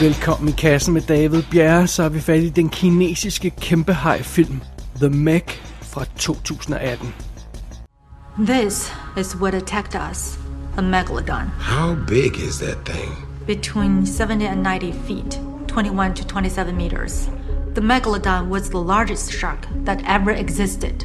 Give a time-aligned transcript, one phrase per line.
[0.00, 4.60] Velkommen i kassen med David Bjerre, så er vi fat i den kinesiske kæmpehaj-film
[4.96, 5.42] The Meg
[5.82, 7.14] fra 2018.
[8.38, 10.38] This is what attacked us,
[10.78, 11.50] a megalodon.
[11.58, 13.28] How big is that thing?
[13.46, 17.28] Between 70 and 90 feet, 21 to 27 meters.
[17.74, 21.04] The megalodon was the largest shark that ever existed.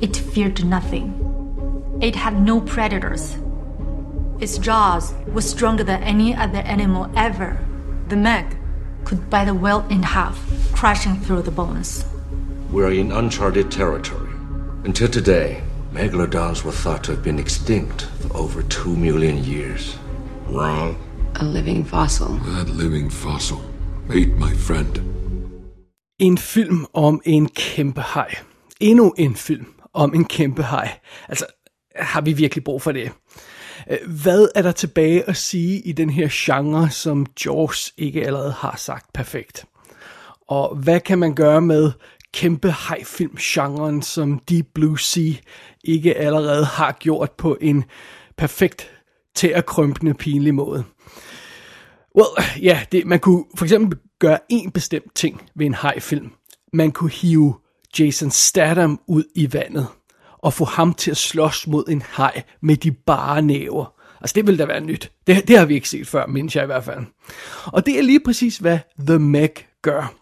[0.00, 1.12] It feared nothing.
[2.00, 3.36] It had no predators.
[4.40, 7.58] Its jaws were stronger than any other animal ever.
[8.08, 8.56] The Meg
[9.04, 10.38] could bite a whale in half,
[10.72, 12.04] crushing through the bones.
[12.70, 14.30] We're in uncharted territory.
[14.84, 15.60] Until today,
[15.92, 19.98] megalodons were thought to have been extinct for over two million years.
[20.46, 20.96] Wrong.
[21.34, 22.38] A living fossil.
[22.54, 23.60] That living fossil
[24.08, 25.00] ate my friend.
[26.18, 28.34] En film om en kæmpe haj.
[28.80, 30.98] Endnu en film om en kæmpe haj.
[31.28, 31.46] Altså,
[31.96, 33.12] har vi virkelig brug for det?
[33.90, 38.52] Øh, hvad er der tilbage at sige i den her genre, som Jaws ikke allerede
[38.52, 39.64] har sagt perfekt?
[40.48, 41.92] Og hvad kan man gøre med
[42.32, 45.32] kæmpe hajfilm-genren, som Deep Blue Sea
[45.84, 47.84] ikke allerede har gjort på en
[48.36, 48.90] perfekt
[49.34, 50.84] tæerkrømpende pinlig måde?
[52.16, 56.32] Well, ja, det, man kunne for eksempel gøre en bestemt ting ved en hajfilm.
[56.72, 57.54] Man kunne hive
[57.98, 59.86] Jason Statham ud i vandet
[60.38, 63.92] og få ham til at slås mod en haj med de bare næver.
[64.20, 65.12] Altså det ville da være nyt.
[65.26, 67.04] Det, det har vi ikke set før, mindes jeg i hvert fald.
[67.66, 69.50] Og det er lige præcis, hvad The Meg
[69.82, 70.14] gør.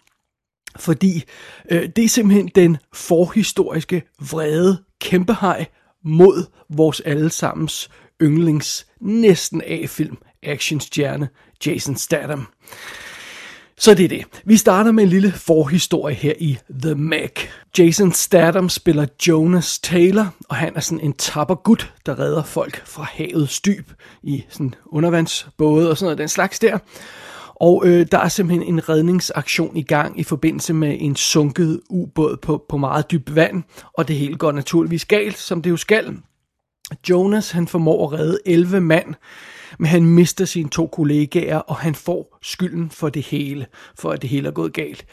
[0.76, 1.24] Fordi
[1.70, 5.66] øh, det er simpelthen den forhistoriske, vrede kæmpehaj
[6.04, 7.90] mod vores allesammens
[8.22, 11.28] yndlings næsten A-film actionstjerne
[11.66, 12.46] Jason Statham.
[13.78, 14.24] Så det er det.
[14.44, 17.30] Vi starter med en lille forhistorie her i The Meg.
[17.78, 22.86] Jason Statham spiller Jonas Taylor, og han er sådan en tapper gut, der redder folk
[22.86, 23.90] fra havets dyb
[24.22, 26.78] i sådan undervandsbåde og sådan noget den slags der.
[27.54, 32.36] Og øh, der er simpelthen en redningsaktion i gang i forbindelse med en sunket ubåd
[32.36, 33.62] på, på meget dybt vand,
[33.98, 36.16] og det hele går naturligvis galt, som det jo skal.
[37.10, 39.14] Jonas han formår at redde 11 mand,
[39.78, 43.66] men han mister sine to kollegaer, og han får skylden for det hele,
[43.98, 45.06] for at det hele er gået galt.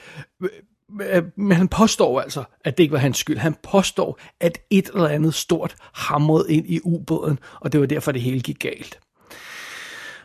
[1.36, 3.38] Men han påstår altså, at det ikke var hans skyld.
[3.38, 8.12] Han påstår, at et eller andet stort hamrede ind i ubåden, og det var derfor,
[8.12, 9.00] det hele gik galt.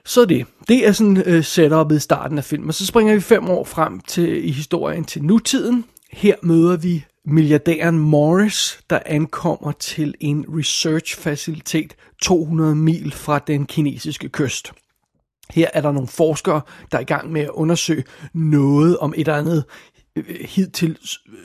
[0.05, 0.47] Så det.
[0.69, 2.69] Det er sådan øh, setup'et i starten af filmen.
[2.69, 5.85] Og så springer vi fem år frem til i historien til nutiden.
[6.13, 14.29] Her møder vi milliardæren Morris, der ankommer til en research-facilitet 200 mil fra den kinesiske
[14.29, 14.73] kyst.
[15.51, 16.61] Her er der nogle forskere,
[16.93, 18.05] der er i gang med at undersøge
[18.35, 19.65] noget om et eller andet
[20.17, 20.99] øh, hidtil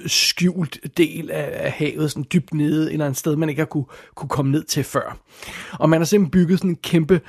[0.05, 3.85] skjult del af havet, sådan dybt nede, et eller andet sted, man ikke har kunne,
[4.15, 5.17] kunne komme ned til før.
[5.71, 7.21] Og man har simpelthen bygget sådan en kæmpe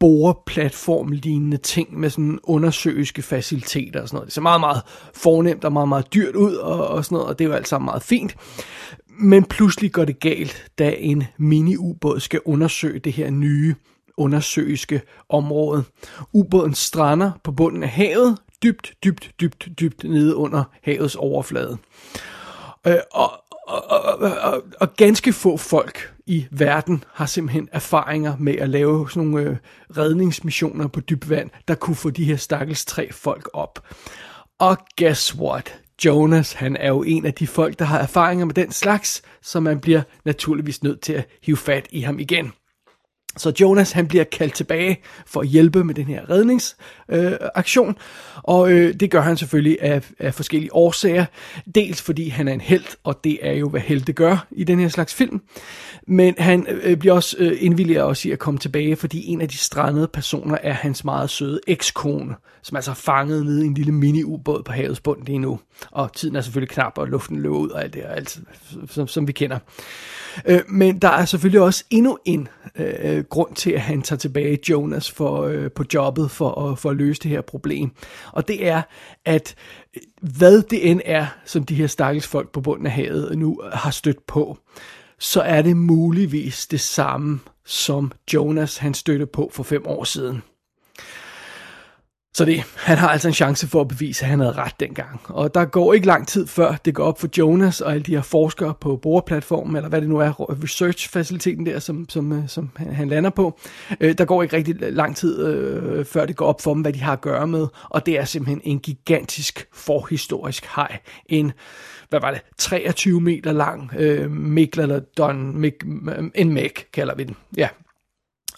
[0.00, 4.26] boreplatform-lignende ting med sådan undersøgelske faciliteter og sådan noget.
[4.26, 4.82] Det ser meget, meget
[5.14, 7.68] fornemt og meget, meget dyrt ud og, og sådan noget, og det er jo alt
[7.68, 8.36] sammen meget fint.
[9.18, 13.74] Men pludselig går det galt, da en mini-ubåd skal undersøge det her nye
[14.16, 15.84] undersøgelske område.
[16.32, 21.78] Ubåden strander på bunden af havet, dybt, dybt, dybt, dybt nede under havets overflade.
[22.86, 28.54] Øh, og, og, og, og, og ganske få folk i verden har simpelthen erfaringer med
[28.54, 29.56] at lave sådan nogle øh,
[29.96, 33.86] redningsmissioner på dyb vand, der kunne få de her stakkels tre folk op.
[34.58, 35.80] Og guess what?
[36.04, 39.60] Jonas, han er jo en af de folk, der har erfaringer med den slags, så
[39.60, 42.52] man bliver naturligvis nødt til at hive fat i ham igen.
[43.36, 47.94] Så Jonas han bliver kaldt tilbage for at hjælpe med den her redningsaktion, øh,
[48.42, 51.24] og øh, det gør han selvfølgelig af, af forskellige årsager.
[51.74, 54.80] Dels fordi han er en held, og det er jo hvad helte gør i den
[54.80, 55.40] her slags film.
[56.06, 59.48] Men han øh, bliver også øh, indvillig også i at komme tilbage, fordi en af
[59.48, 63.74] de strandede personer er hans meget søde ekskone, som altså er fanget nede i en
[63.74, 65.60] lille mini-ubåd på havets bund lige nu.
[65.90, 68.40] Og tiden er selvfølgelig knap, og luften løber ud og alt det, og alt,
[68.88, 69.58] som, som vi kender.
[70.46, 74.58] Øh, men der er selvfølgelig også endnu en øh, grund til, at han tager tilbage
[74.70, 77.90] Jonas for, øh, på jobbet for, at, for at løse det her problem.
[78.32, 78.82] Og det er,
[79.24, 79.54] at
[79.96, 83.60] øh, hvad det end er, som de her stakkels folk på bunden af havet nu
[83.72, 84.58] har stødt på,
[85.18, 90.42] så er det muligvis det samme, som Jonas han støtte på for fem år siden.
[92.36, 95.20] Så det, han har altså en chance for at bevise, at han havde ret dengang.
[95.24, 98.14] Og der går ikke lang tid før det går op for Jonas og alle de
[98.14, 102.70] her forskere på boreplatformen, eller hvad det nu er, research-faciliteten der, som, som, øh, som
[102.76, 103.58] han lander på.
[104.00, 106.92] Øh, der går ikke rigtig lang tid øh, før det går op for dem, hvad
[106.92, 107.66] de har at gøre med.
[107.90, 110.98] Og det er simpelthen en gigantisk forhistorisk haj.
[111.26, 111.52] En,
[112.08, 115.72] hvad var det, 23 meter lang øh, Megalodon, Meg,
[116.34, 117.36] en Mæk kalder vi den.
[117.56, 117.68] Ja,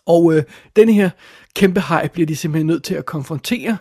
[0.07, 0.43] og øh,
[0.77, 1.11] den her
[1.55, 3.77] kæmpe haj bliver de simpelthen nødt til at konfrontere.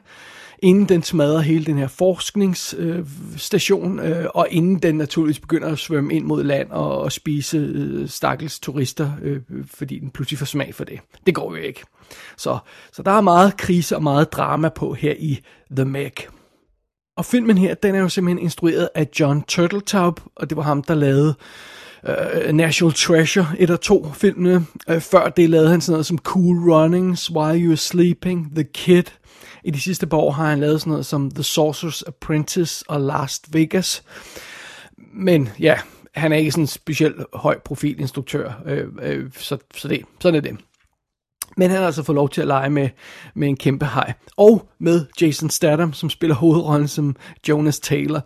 [0.60, 5.80] inden den smadrer hele den her forskningsstation, øh, øh, og inden den naturligvis begynder at
[5.80, 10.46] svømme ind mod land og, og spise øh, stakkels turister, øh, fordi den pludselig får
[10.46, 11.00] smag for det.
[11.26, 11.84] Det går jo ikke.
[12.38, 12.58] Så,
[12.94, 15.40] så der er meget krise og meget drama på her i
[15.76, 16.14] The Meg.
[17.18, 20.84] Og filmen her, den er jo simpelthen instrueret af John Turteltaub, og det var ham,
[20.84, 21.36] der lavede
[22.10, 24.66] uh, National Treasure, et af to filmene.
[24.92, 29.04] Uh, før det lavede han sådan noget som Cool Runnings, While You're Sleeping, The Kid.
[29.64, 33.02] I de sidste par år har han lavet sådan noget som The Sorcerer's Apprentice og
[33.02, 34.04] Last Vegas.
[35.14, 35.80] Men ja,
[36.16, 40.42] han er ikke sådan en specielt høj profilinstruktør, øh, øh, så, så det, sådan er
[40.42, 40.58] det.
[41.58, 42.90] Men han har altså fået lov til at lege med,
[43.36, 44.14] med en kæmpe hej.
[44.38, 47.16] Og med Jason Statham, som spiller hovedrollen som
[47.50, 48.22] Jonas Taylor.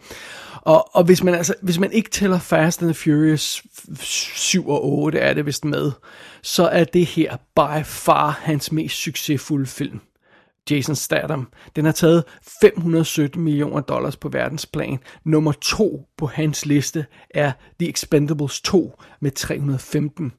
[0.69, 3.63] Og, og hvis, man altså, hvis man ikke tæller Fast and the Furious
[4.01, 5.91] 7 og 8, er det vist med,
[6.41, 9.99] så er det her by far hans mest succesfulde film.
[10.71, 11.47] Jason Statham.
[11.75, 12.23] Den har taget
[12.61, 14.99] 517 millioner dollars på verdensplan.
[15.23, 20.31] Nummer to på hans liste er The Expendables 2 med 315.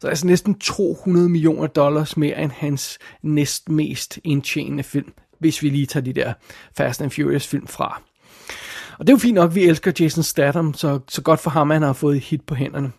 [0.00, 5.86] Så altså næsten 200 millioner dollars mere end hans næstmest indtjenende film, hvis vi lige
[5.86, 6.32] tager de der
[6.76, 8.02] Fast and Furious film fra.
[8.98, 11.70] Og det er jo fint nok, vi elsker Jason Statham, så, så godt for ham,
[11.70, 12.92] at han har fået hit på hænderne.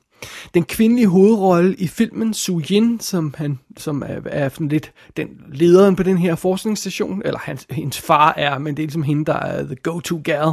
[0.54, 5.28] Den kvindelige hovedrolle i filmen, Su Yin, som, han, som er, er sådan lidt den
[5.54, 9.26] lederen på den her forskningsstation, eller hans, hendes far er, men det er ligesom hende,
[9.26, 10.52] der er the go-to gal.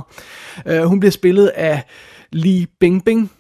[0.71, 1.83] Uh, hun bliver spillet af
[2.33, 3.31] Lee Bingbing,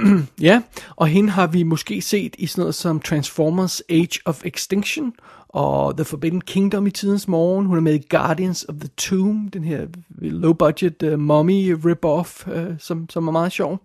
[0.48, 0.62] ja,
[0.96, 5.12] og hende har vi måske set i sådan noget som Transformers Age of Extinction
[5.48, 7.66] og The Forbidden Kingdom i tidens morgen.
[7.66, 9.86] Hun er med i Guardians of the Tomb, den her
[10.18, 13.80] low budget uh, øh, mommy rip-off, uh, som, som er meget sjov.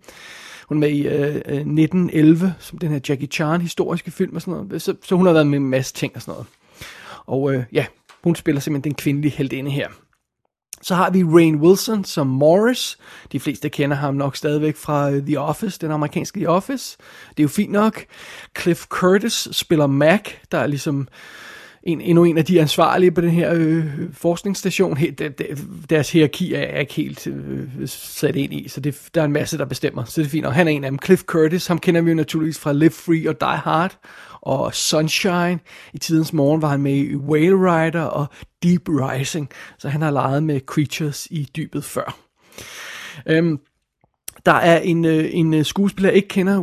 [0.68, 4.42] Hun er med i øh, uh, 1911, som den her Jackie Chan historiske film og
[4.42, 4.82] sådan noget.
[4.82, 6.46] Så, så hun har været med en masse ting og sådan noget.
[7.26, 7.86] Og uh, ja,
[8.24, 9.88] hun spiller simpelthen den kvindelige heldinde her.
[10.82, 12.98] Så har vi Rain Wilson som Morris.
[13.32, 16.96] De fleste kender ham nok stadigvæk fra øh, The Office, den amerikanske The Office.
[17.28, 18.04] Det er jo fint nok.
[18.58, 20.20] Cliff Curtis spiller Mac,
[20.52, 21.08] der er ligesom
[21.82, 24.96] en, endnu en af de ansvarlige på den her øh, forskningsstation.
[24.96, 25.44] Helt, de, de,
[25.90, 29.58] deres hierarki er ikke helt øh, sat ind i, så det, der er en masse,
[29.58, 30.04] der bestemmer.
[30.04, 30.46] Så det er fint.
[30.46, 30.98] Og han er en af dem.
[31.04, 33.98] Cliff Curtis, ham kender vi jo naturligvis fra Live Free og Die Hard
[34.40, 35.58] og Sunshine.
[35.94, 38.26] I tidens morgen var han med i Whale Rider og
[38.62, 39.48] Deep Rising,
[39.78, 42.18] så han har leget med creatures i dybet før.
[43.26, 43.58] Øhm,
[44.46, 46.60] der er en, øh, en øh, skuespiller, jeg ikke kender,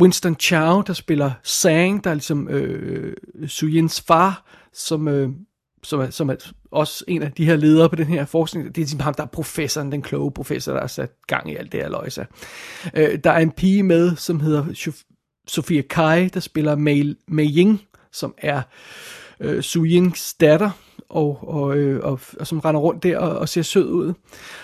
[0.00, 3.16] Winston Chow, der spiller Sang, der er ligesom øh,
[3.46, 5.28] Suyens far, som, øh,
[5.82, 6.34] som, er, som er
[6.70, 8.66] også en af de her ledere på den her forskning.
[8.66, 11.56] Det er ligesom ham, der er professoren, den kloge professor, der har sat gang i
[11.56, 12.26] alt det her løjse.
[12.94, 14.92] Øh, der er en pige med, som hedder
[15.46, 17.82] Sofia Kai, der spiller Mei, Mei Ying,
[18.12, 18.62] som er
[19.40, 20.70] øh, Su Yings datter,
[21.12, 24.12] og, og, øh, og, og som render rundt der og, og ser sød ud.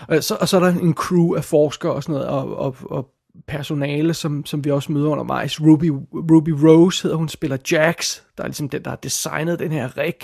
[0.08, 2.76] Og så, og så er der en crew af forskere og sådan noget, og, og,
[2.90, 3.08] og
[3.46, 5.60] personale, som, som vi også møder undervejs.
[5.60, 9.72] Ruby, Ruby Rose hedder hun, spiller Jax, der er ligesom den, der har designet den
[9.72, 10.14] her rig.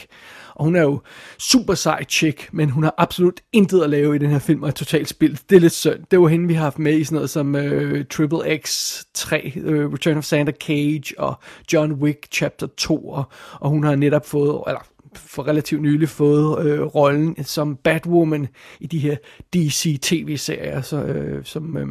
[0.54, 1.00] Og hun er jo
[1.38, 4.68] super sej chick, men hun har absolut intet at lave i den her film, og
[4.68, 5.40] er totalt spil.
[5.50, 6.00] Det er lidt synd.
[6.10, 9.52] Det var hende, vi har haft med i sådan noget som øh, Triple X 3,
[9.56, 11.34] øh, Return of Santa Cage og
[11.72, 13.24] John Wick Chapter 2, og,
[13.60, 14.80] og hun har netop fået, eller
[15.18, 18.48] for relativt nylig fået øh, rollen som Batwoman
[18.80, 19.16] i de her
[19.54, 21.88] DC tv-serier, så, øh, som, øh,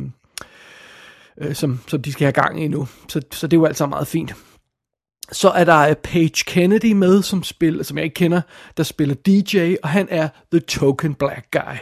[1.48, 2.88] øh, som, som de skal have gang i nu.
[3.10, 4.36] Så, så det er jo altså meget fint.
[5.32, 8.42] Så er der øh, Paige Kennedy med, som, spiller, som jeg ikke kender,
[8.78, 11.76] der spiller DJ, og han er the token black guy.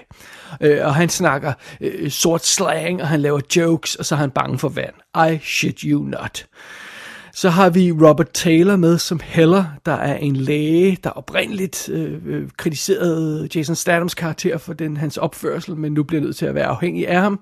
[0.62, 4.32] Øh, og han snakker øh, sort slang, og han laver jokes, og så er han
[4.32, 4.94] bange for vand.
[5.32, 6.46] I shit you not.
[7.34, 12.20] Så har vi Robert Taylor med som Heller, der er en læge, der oprindeligt øh,
[12.26, 16.56] øh, kritiserede Jason Statham's karakter for den hans opførsel, men nu bliver nødt til at
[16.56, 17.40] være afhængig af ham.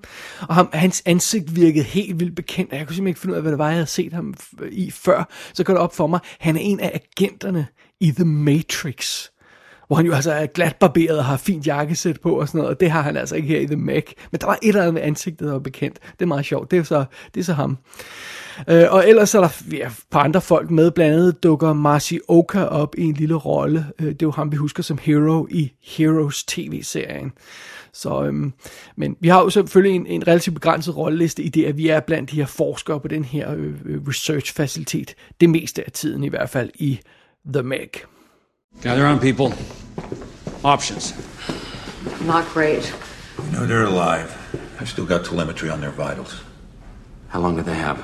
[0.48, 3.36] Og ham, hans ansigt virkede helt vildt bekendt, og jeg kunne simpelthen ikke finde ud
[3.36, 4.34] af, hvad det var, jeg havde set ham
[4.70, 5.28] i før.
[5.52, 7.66] Så går det op for mig, han er en af agenterne
[8.00, 9.26] i The Matrix
[9.90, 12.74] hvor han jo altså er glat barberet og har fint jakkesæt på og sådan noget,
[12.74, 14.04] og det har han altså ikke her i The Mac.
[14.30, 15.98] Men der var et eller andet med ansigtet, der var bekendt.
[16.12, 16.70] Det er meget sjovt.
[16.70, 17.04] Det er så,
[17.34, 17.78] det er så ham.
[18.68, 22.14] Øh, og ellers er der ja, et par andre folk med, blandt andet dukker Marcy
[22.28, 23.86] Oka op i en lille rolle.
[24.00, 27.32] Øh, det er jo ham, vi husker som Hero i Heroes tv-serien.
[27.92, 28.52] Så, øhm,
[28.96, 32.00] men vi har jo selvfølgelig en, en relativt begrænset rolleliste i det, at vi er
[32.00, 36.28] blandt de her forskere på den her øh, øh research-facilitet, det meste af tiden i
[36.28, 37.00] hvert fald i
[37.54, 37.90] The Meg.
[38.82, 39.52] Gather on, people.
[40.64, 41.12] Options.
[42.22, 42.90] Not great.
[43.38, 44.34] We know they're alive.
[44.80, 46.40] I've still got telemetry on their vitals.
[47.28, 48.02] How long do they have?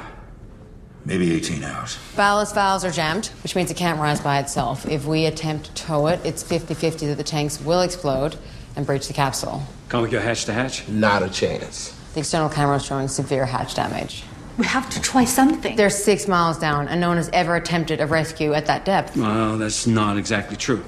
[1.06, 1.98] Maybe 18 hours.
[2.14, 4.86] Ballast valves are jammed, which means it can't rise by itself.
[4.86, 8.36] If we attempt to tow it, it's 50-50 that the tanks will explode
[8.74, 9.62] and breach the capsule.
[9.88, 10.86] Can't we go hatch to hatch?
[10.88, 11.98] Not a chance.
[12.12, 14.24] The external camera is showing severe hatch damage.
[14.58, 15.76] We have to try something.
[15.76, 19.16] They're six miles down, and no one has ever attempted a rescue at that depth.
[19.16, 20.82] Well, that's not exactly true.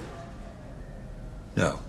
[1.56, 1.80] No.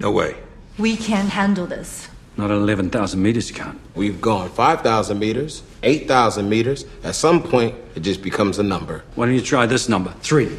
[0.00, 0.36] No way.
[0.78, 2.08] We can't handle this.
[2.36, 3.78] Not at 11,000 meters, you can't.
[3.94, 6.84] We've gone 5,000 meters, 8,000 meters.
[7.02, 9.04] At some point, it just becomes a number.
[9.14, 10.12] Why don't you try this number?
[10.20, 10.54] Three.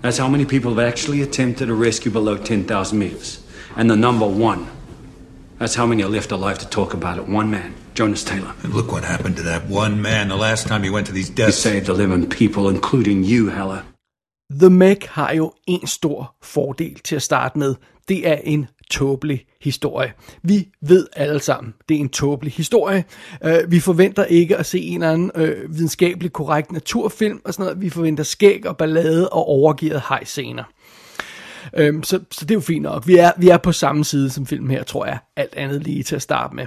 [0.00, 3.44] That's how many people have actually attempted a rescue below 10,000 meters.
[3.76, 4.68] And the number one,
[5.58, 7.28] that's how many are left alive to talk about it.
[7.28, 8.54] One man, Jonas Taylor.
[8.64, 11.28] And look what happened to that one man the last time he went to these
[11.28, 11.56] He deaths.
[11.56, 13.78] saved 11 people, including you, Hella.
[14.60, 17.74] The Meg har jo en stor fordel til at starte med.
[18.08, 20.12] Det er en tåbelig historie.
[20.42, 23.04] Vi ved alle sammen, det er en tåbelig historie.
[23.44, 27.64] Uh, vi forventer ikke at se en eller anden uh, videnskabelig korrekt naturfilm og sådan
[27.64, 27.80] noget.
[27.80, 30.64] Vi forventer skæg og ballade og overgivet hejscener.
[31.88, 33.06] Um, så, så det er jo fint nok.
[33.06, 35.18] Vi er, vi er på samme side som filmen her, tror jeg.
[35.36, 36.66] Alt andet lige til at starte med.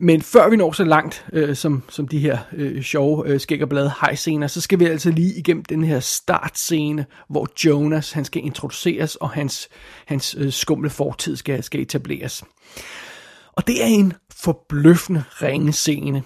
[0.00, 3.62] Men før vi når så langt, øh, som, som de her øh, sjove øh, skæg
[3.62, 8.24] og blade hejscener, så skal vi altså lige igennem den her startscene, hvor Jonas han
[8.24, 9.68] skal introduceres, og hans,
[10.06, 12.44] hans øh, skumle fortid skal, skal etableres.
[13.52, 16.22] Og det er en forbløffende ringe scene.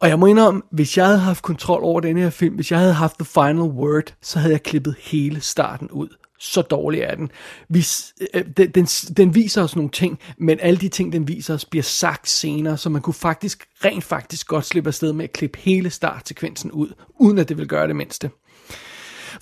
[0.00, 2.78] Og jeg må indrømme, hvis jeg havde haft kontrol over den her film, hvis jeg
[2.78, 6.08] havde haft the final word, så havde jeg klippet hele starten ud.
[6.38, 7.30] Så dårlig er den.
[7.68, 7.86] Vi,
[8.34, 8.84] øh, den, den.
[9.16, 12.76] Den viser os nogle ting, men alle de ting, den viser os, bliver sagt senere,
[12.76, 16.88] så man kunne faktisk, rent faktisk godt slippe afsted med at klippe hele startsekvensen ud,
[17.20, 18.30] uden at det vil gøre det mindste.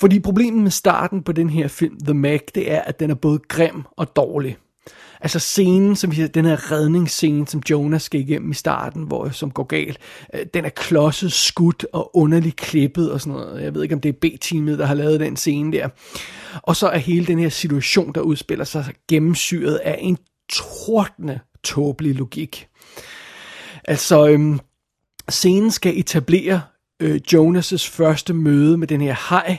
[0.01, 3.15] Fordi problemet med starten på den her film, The Meg, det er, at den er
[3.15, 4.57] både grim og dårlig.
[5.21, 9.50] Altså scenen, som vi den her redningsscene, som Jonas skal igennem i starten, hvor, som
[9.50, 9.99] går galt,
[10.35, 13.62] øh, den er klodset, skudt og underligt klippet og sådan noget.
[13.62, 15.88] Jeg ved ikke, om det er B-teamet, der har lavet den scene der.
[16.62, 20.19] Og så er hele den her situation, der udspiller sig gennemsyret af en
[20.53, 22.69] tordende tåbelig logik.
[23.85, 24.61] Altså, øhm,
[25.29, 26.61] scenen skal etablere
[27.00, 29.59] øh, Jonas' første møde med den her hej,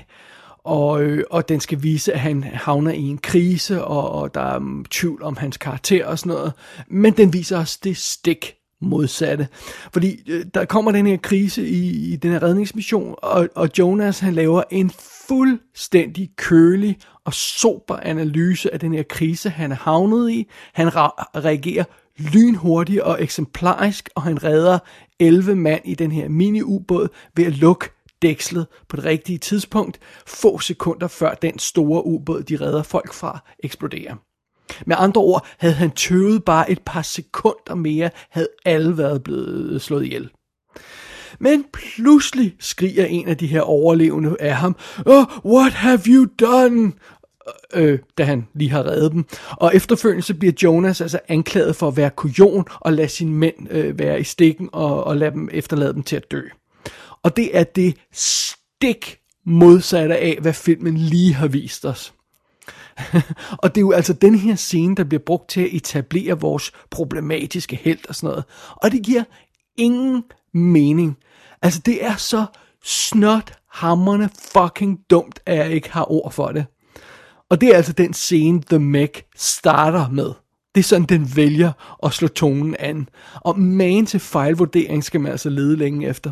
[0.65, 4.41] og, øh, og den skal vise, at han havner i en krise, og, og der
[4.41, 6.53] er um, tvivl om hans karakter og sådan noget.
[6.88, 9.48] Men den viser os det stik modsatte.
[9.93, 14.19] Fordi øh, der kommer den her krise i, i den her redningsmission, og, og Jonas
[14.19, 14.91] han laver en
[15.27, 20.48] fuldstændig kølig og sober analyse af den her krise, han er havnet i.
[20.74, 21.84] Han reagerer
[22.17, 24.79] lynhurtigt og eksemplarisk, og han redder
[25.19, 27.94] 11 mand i den her mini-ubåd ved at lukke
[28.25, 33.39] dækslet på det rigtige tidspunkt, få sekunder før den store ubåd, de redder folk fra,
[33.60, 34.15] eksploderer.
[34.86, 39.82] Med andre ord, havde han tøvet bare et par sekunder mere, havde alle været blevet
[39.82, 40.29] slået ihjel.
[41.39, 46.91] Men pludselig skriger en af de her overlevende af ham, oh, what have you done?
[47.74, 49.25] øh, da han lige har reddet dem.
[49.51, 53.72] Og efterfølgende så bliver Jonas altså anklaget for at være kujon og lade sine mænd
[53.72, 56.41] øh, være i stikken og, og lade dem efterlade dem til at dø.
[57.25, 62.13] Og det er det stik modsatte af, hvad filmen lige har vist os.
[63.63, 66.72] og det er jo altså den her scene, der bliver brugt til at etablere vores
[66.89, 68.44] problematiske held og sådan noget.
[68.75, 69.24] Og det giver
[69.77, 71.17] ingen mening.
[71.62, 72.46] Altså det er så
[72.84, 76.65] snot hammerne fucking dumt, at jeg ikke har ord for det.
[77.50, 80.32] Og det er altså den scene, The Meg starter med.
[80.75, 81.72] Det er sådan, den vælger
[82.03, 83.10] at slå tonen an.
[83.34, 86.32] Og man til fejlvurdering skal man altså lede længe efter.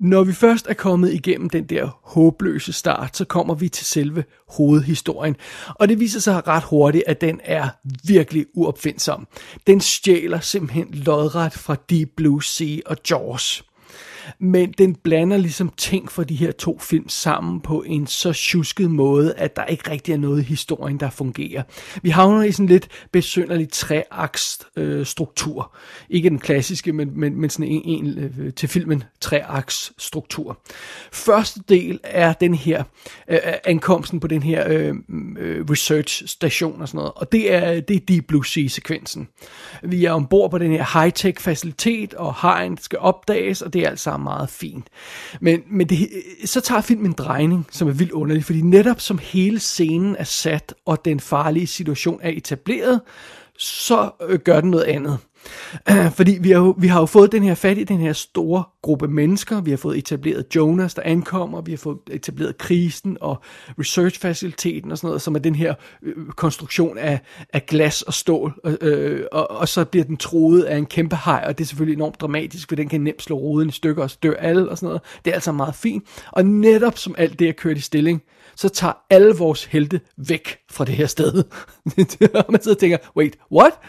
[0.00, 4.24] Når vi først er kommet igennem den der håbløse start, så kommer vi til selve
[4.48, 5.36] hovedhistorien.
[5.68, 7.68] Og det viser sig ret hurtigt, at den er
[8.04, 9.26] virkelig uopfindsom.
[9.66, 13.64] Den stjæler simpelthen lodret fra Deep Blue Sea og Jaws.
[14.38, 18.90] Men den blander ligesom ting fra de her to film sammen på en så tjusket
[18.90, 21.62] måde, at der ikke rigtig er noget i historien, der fungerer.
[22.02, 25.74] Vi havner i sådan lidt besynderlig treaks øh, struktur.
[26.10, 30.60] Ikke den klassiske, men, men, men sådan en, en øh, til filmen treaks struktur.
[31.12, 32.84] Første del er den her
[33.28, 37.12] øh, øh ankomsten på den her øh, mm, øh, research station og sådan noget.
[37.16, 39.28] Og det er, det er Deep Blue Sea-sekvensen.
[39.82, 43.88] Vi er ombord på den her high-tech facilitet, og hajen skal opdages, og det er
[43.88, 44.86] alt sammen meget fint.
[45.40, 46.08] Men, men det,
[46.44, 50.24] så tager filmen en drejning, som er vildt underlig, fordi netop som hele scenen er
[50.24, 53.00] sat, og den farlige situation er etableret,
[53.58, 55.18] så øh, gør den noget andet.
[56.18, 58.64] Fordi vi har, jo, vi har jo fået den her fat i den her store
[58.82, 59.60] gruppe mennesker.
[59.60, 61.60] Vi har fået etableret Jonas, der ankommer.
[61.60, 63.42] Vi har fået etableret krisen og
[63.80, 67.20] research-faciliteten og sådan noget, som er den her øh, konstruktion af,
[67.52, 68.60] af glas og stål.
[68.64, 71.68] Øh, øh og, og så bliver den troet af en kæmpe hej, og det er
[71.68, 74.78] selvfølgelig enormt dramatisk, for den kan nemt slå ruden i stykker og dør alle og
[74.78, 75.02] sådan noget.
[75.24, 76.04] Det er altså meget fint.
[76.30, 78.22] Og netop som alt det er kørt i stilling,
[78.60, 81.44] så tager alle vores helte væk fra det her sted.
[82.34, 83.72] og man sidder og tænker, wait, what?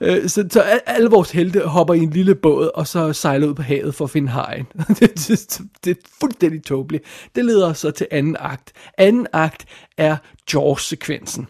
[0.00, 3.54] Øh, så, så alle vores helte hopper i en lille båd, og så sejler ud
[3.54, 4.66] på havet for at finde hajen.
[4.98, 7.04] det, det, det er fuldstændig tåbeligt.
[7.34, 8.72] Det leder os så til anden akt.
[8.98, 9.64] Anden akt
[9.96, 10.16] er
[10.54, 11.46] Jaws-sekvensen.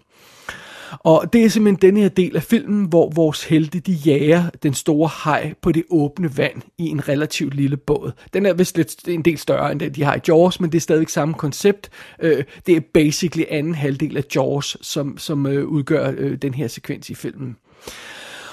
[0.90, 4.74] Og det er simpelthen den her del af filmen, hvor vores helte, de jager den
[4.74, 8.12] store haj på det åbne vand i en relativt lille båd.
[8.32, 10.78] Den er vist lidt en del større end den, de har i Jaws, men det
[10.78, 11.90] er stadigvæk samme koncept.
[12.22, 16.68] Øh, det er basically anden halvdel af Jaws, som, som øh, udgør øh, den her
[16.68, 17.56] sekvens i filmen.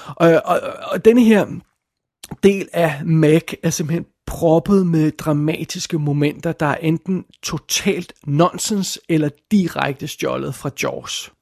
[0.06, 0.60] Og, og,
[0.92, 1.46] og denne her
[2.42, 9.28] del af Mac er simpelthen proppet med dramatiske momenter, der er enten totalt nonsens eller
[9.50, 11.32] direkte stjålet fra Jaws.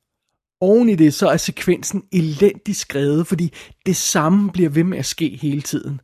[0.62, 3.52] Oven i det, så er sekvensen elendigt skrevet, fordi
[3.86, 6.00] det samme bliver ved med at ske hele tiden.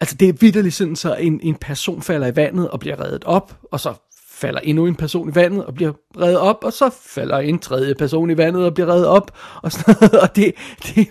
[0.00, 3.24] Altså det er vidderligt sådan, så en, en person falder i vandet og bliver reddet
[3.24, 3.94] op, og så
[4.30, 7.94] falder endnu en person i vandet og bliver reddet op, og så falder en tredje
[7.94, 10.54] person i vandet og bliver reddet op, og sådan noget, og det,
[10.86, 11.08] det,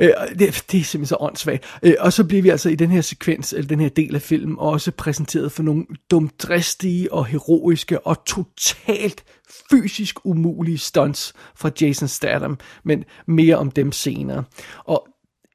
[0.00, 1.64] øh, det, det er simpelthen så åndssvagt.
[1.82, 4.22] Øh, og så bliver vi altså i den her sekvens, eller den her del af
[4.22, 9.24] filmen, også præsenteret for nogle dumdristige og heroiske og totalt
[9.70, 14.44] fysisk umulige stunts fra Jason Statham, men mere om dem senere.
[14.84, 15.08] Og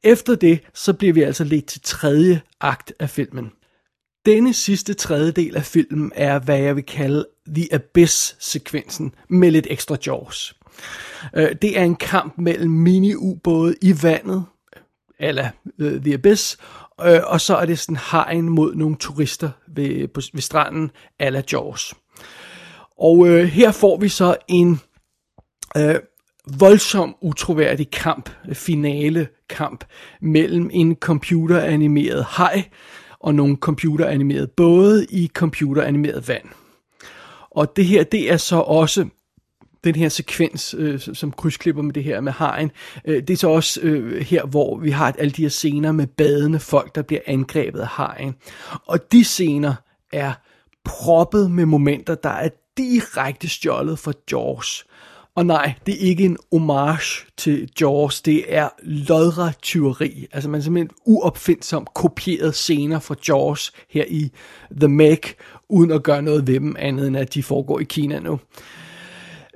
[0.03, 3.51] efter det, så bliver vi altså lidt til tredje akt af filmen.
[4.25, 9.97] Denne sidste tredjedel af filmen er, hvad jeg vil kalde The Abyss-sekvensen med lidt ekstra
[10.05, 10.55] jaws.
[11.35, 14.45] Øh, det er en kamp mellem mini-ubåde i vandet,
[15.19, 15.49] eller
[15.79, 16.57] øh, The Abyss,
[17.01, 21.41] øh, og så er det sådan hegn mod nogle turister ved, på, ved stranden, eller
[21.51, 21.93] Jaws.
[22.99, 24.79] Og øh, her får vi så en
[25.77, 25.95] øh,
[26.59, 29.83] voldsom, utroværdig kamp, finale kamp,
[30.21, 32.63] mellem en computeranimeret haj
[33.19, 36.45] og nogle computeranimerede både i computeranimeret vand.
[37.51, 39.07] Og det her, det er så også
[39.83, 42.71] den her sekvens, øh, som krydsklipper med det her med hajen,
[43.05, 46.07] øh, det er så også øh, her, hvor vi har alle de her scener med
[46.07, 48.35] badende folk, der bliver angrebet af hajen.
[48.85, 49.73] Og de scener
[50.13, 50.33] er
[50.85, 54.85] proppet med momenter, der er direkte stjålet fra Jaws.
[55.35, 60.27] Og nej, det er ikke en homage til Jaws, det er lodret tyveri.
[60.31, 64.31] Altså man simpelthen uopfindsomt kopieret scener fra Jaws her i
[64.79, 65.19] The Meg,
[65.69, 68.39] uden at gøre noget ved dem, andet end at de foregår i Kina nu.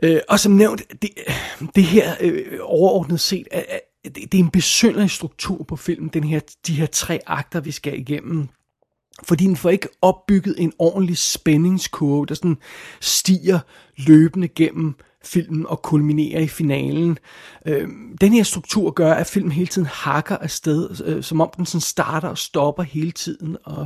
[0.03, 1.09] Øh, og som nævnt, det,
[1.75, 6.23] det her øh, overordnet set, er, det, det er en besynderlig struktur på filmen, den
[6.23, 8.47] her, de her tre akter, vi skal igennem
[9.27, 12.57] fordi den får ikke opbygget en ordentlig spændingskurve, der sådan
[13.01, 13.59] stiger
[13.97, 17.17] løbende gennem filmen og kulminerer i finalen.
[17.65, 17.87] Øh,
[18.21, 21.81] den her struktur gør, at filmen hele tiden hakker afsted, øh, som om den sådan
[21.81, 23.85] starter og stopper hele tiden, og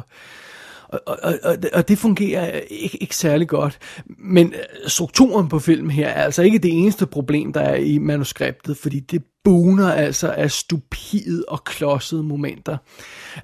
[1.06, 3.80] og, og, og, og det fungerer ikke, ikke særlig godt.
[4.20, 7.98] Men øh, strukturen på filmen her er altså ikke det eneste problem, der er i
[7.98, 12.78] manuskriptet, fordi det buner altså af stupide og klodsede momenter.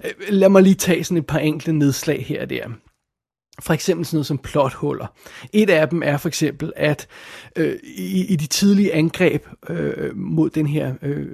[0.04, 2.68] Øh, lad mig lige tage sådan et par enkle nedslag her og der.
[3.62, 5.08] For eksempel sådan noget som plothuller.
[5.54, 7.08] Et af dem er for eksempel, at
[7.56, 11.26] øh, i, i de tidlige angreb øh, mod den her øh,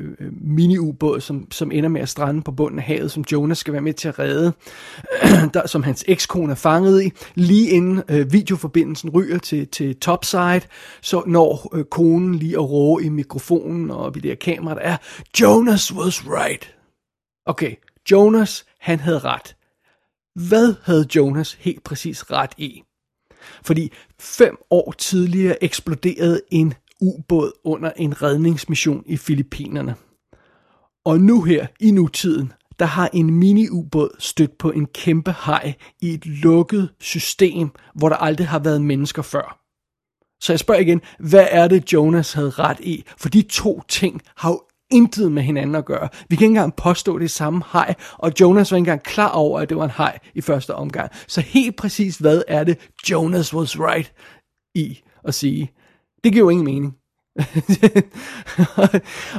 [0.42, 3.82] mini-ubåd, som, som ender med at strande på bunden af havet, som Jonas skal være
[3.82, 4.54] med til at redde,
[5.54, 10.62] der, som hans ekskone er fanget i, lige inden øh, videoforbindelsen ryger til, til topside,
[11.02, 14.82] så når øh, konen lige at råge i mikrofonen og i det her kamera, der
[14.82, 14.98] er,
[15.42, 16.76] Jonas was right.
[17.46, 17.76] Okay,
[18.12, 19.57] Jonas, han havde ret.
[20.38, 22.84] Hvad havde Jonas helt præcis ret i?
[23.64, 29.96] Fordi fem år tidligere eksploderede en ubåd under en redningsmission i Filippinerne.
[31.06, 36.14] Og nu her, i nutiden, der har en mini-ubåd stødt på en kæmpe haj i
[36.14, 39.60] et lukket system, hvor der aldrig har været mennesker før.
[40.42, 43.04] Så jeg spørger igen, hvad er det Jonas havde ret i?
[43.18, 46.10] For de to ting har jo intet med hinanden at gøre.
[46.30, 49.60] Vi kan ikke engang påstå det samme hej, og Jonas var ikke engang klar over,
[49.60, 51.12] at det var en hej i første omgang.
[51.28, 54.14] Så helt præcis, hvad er det Jonas was right
[54.76, 55.72] i at sige?
[56.24, 56.94] Det giver jo ingen mening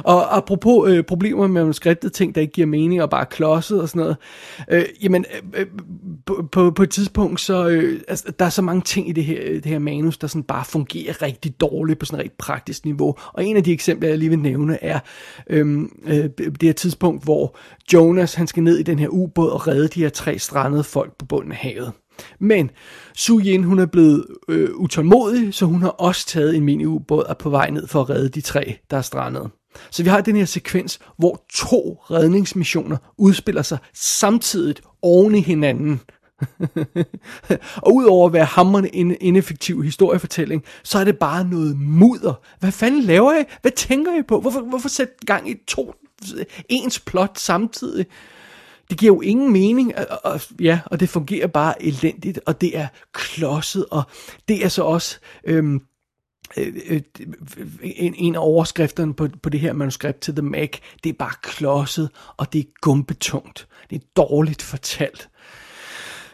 [0.03, 3.89] og apropos øh, problemer med manuskriptet, ting der ikke giver mening og bare klodset og
[3.89, 4.17] sådan noget,
[4.69, 5.65] øh, jamen øh,
[6.25, 9.25] på, på, på et tidspunkt, så øh, altså, der er så mange ting i det
[9.25, 12.85] her, det her manus, der sådan bare fungerer rigtig dårligt på sådan et rigtig praktisk
[12.85, 13.15] niveau.
[13.33, 14.99] Og en af de eksempler, jeg lige vil nævne, er
[15.49, 17.57] øh, øh, det her tidspunkt, hvor
[17.93, 21.17] Jonas han skal ned i den her ubåd og redde de her tre strandede folk
[21.17, 21.91] på bunden af havet.
[22.39, 22.71] Men
[23.15, 27.29] Su Yin, hun er blevet øh, utålmodig, så hun har også taget en mini-ubåd og
[27.29, 29.49] er på vej ned for at redde de tre, der er strandet.
[29.91, 36.01] Så vi har den her sekvens, hvor to redningsmissioner udspiller sig samtidigt oven i hinanden.
[37.83, 42.33] og udover at være hammerende ineffektiv historiefortælling, så er det bare noget mudder.
[42.59, 43.43] Hvad fanden laver I?
[43.61, 44.39] Hvad tænker I på?
[44.39, 45.93] Hvorfor, hvorfor sætte gang i to
[46.69, 48.05] ens plot samtidig?
[48.89, 52.77] Det giver jo ingen mening, og, og, ja, og det fungerer bare elendigt, og det
[52.77, 54.03] er klodset, og
[54.47, 55.81] det er så også øhm,
[56.57, 57.01] øh, øh,
[57.81, 60.69] en, en af overskrifterne på, på det her manuskript til The Mac,
[61.03, 63.67] det er bare klodset, og det er gumbetungt.
[63.89, 65.29] Det er dårligt fortalt.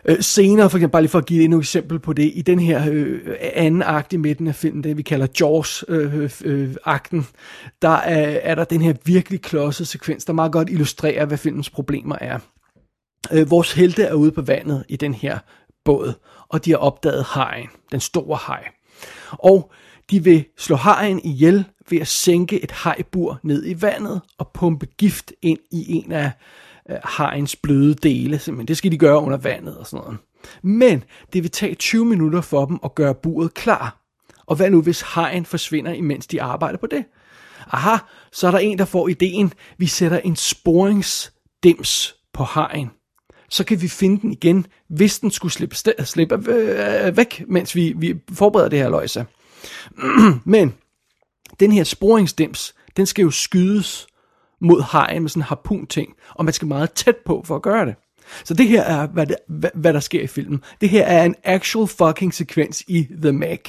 [0.08, 2.42] Øh, senere, for eksempel, bare lige for at give endnu et eksempel på det, i
[2.42, 3.22] den her øh,
[3.54, 8.40] anden akt i midten af filmen, det vi kalder Jaws-akten, øh, øh, øh der er,
[8.44, 12.40] er der den her virkelig klodsede sekvens, der meget godt illustrerer, hvad filmens problemer er.
[13.34, 15.40] Øh, vores helte er ude på vandet i den her
[15.86, 16.14] båd,
[16.50, 18.64] og de har opdaget hajen, den store haj.
[19.32, 19.72] Og
[20.12, 24.86] de vil slå hajen ihjel ved at sænke et hajbur ned i vandet og pumpe
[24.86, 26.32] gift ind i en af
[26.90, 28.42] øh, hajens bløde dele.
[28.48, 30.18] men Det skal de gøre under vandet og sådan noget.
[30.62, 34.02] Men det vil tage 20 minutter for dem at gøre buret klar.
[34.46, 37.06] Og hvad nu, hvis hajen forsvinder, imens de arbejder på det?
[37.72, 37.98] Aha,
[38.32, 39.54] så er der en, der får ideen.
[39.78, 42.90] Vi sætter en sporingsdims på hajen.
[43.50, 47.76] Så kan vi finde den igen, hvis den skulle slippe, slippe øh, øh, væk, mens
[47.76, 49.26] vi, vi forbereder det her løjse.
[50.46, 50.74] Men
[51.60, 54.08] den her sporingsdims, den skal jo skydes
[54.66, 57.86] mod hajen med sådan en harpun-ting, og man skal meget tæt på for at gøre
[57.86, 57.96] det.
[58.44, 60.64] Så det her er, hvad, det, hvad, hvad der sker i filmen.
[60.82, 63.60] Det her er en actual fucking sekvens i The Meg.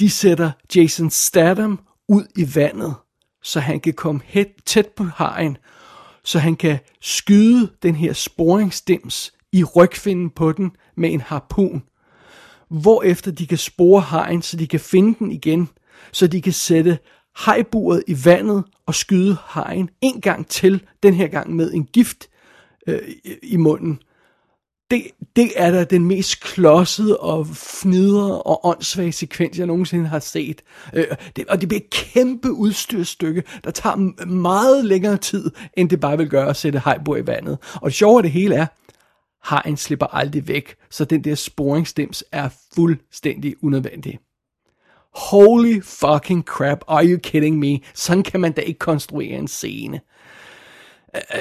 [0.00, 2.94] De sætter Jason Statham ud i vandet,
[3.42, 5.56] så han kan komme helt tæt på hajen,
[6.24, 11.82] så han kan skyde den her sporingsdims i rygfinden på den med en harpun.
[12.70, 15.68] Hvorefter de kan spore hajen, så de kan finde den igen,
[16.12, 16.98] så de kan sætte
[17.36, 22.28] hajburet i vandet og skyde hajen en gang til, den her gang med en gift
[22.86, 22.98] øh,
[23.42, 23.98] i munden.
[24.90, 25.02] Det,
[25.36, 30.62] det er da den mest klodsede og fnidre og åndssvage sekvens, jeg nogensinde har set.
[30.94, 36.00] Øh, det, og det bliver et kæmpe udstyrsstykke, der tager meget længere tid, end det
[36.00, 37.58] bare vil gøre at sætte hajbur i vandet.
[37.74, 38.66] Og det sjove af det hele er,
[39.42, 44.18] hajen slipper aldrig væk, så den der sporingsdims er fuldstændig unødvendig.
[45.16, 47.78] Holy fucking crap, are you kidding me?
[47.94, 50.00] Sådan kan man da ikke konstruere en scene.